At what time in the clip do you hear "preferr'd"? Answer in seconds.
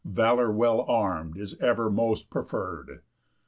2.31-3.01